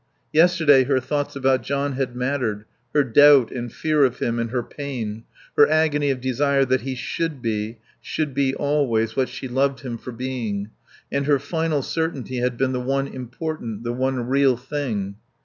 [0.33, 4.63] Yesterday her thoughts about John had mattered, her doubt and fear of him and her
[4.63, 9.81] pain; her agony of desire that he should be, should be always, what she loved
[9.81, 10.71] him for being;
[11.11, 15.17] and her final certainty had been the one important, the one real thing.